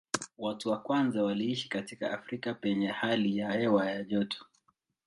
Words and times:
Watu 0.37 0.69
wa 0.69 0.79
kwanza 0.81 1.23
waliishi 1.23 1.69
katika 1.69 2.11
Afrika 2.11 2.53
penye 2.53 2.87
hali 2.87 3.37
ya 3.37 3.51
hewa 3.51 3.89
ya 3.91 4.03
joto. 4.03 4.45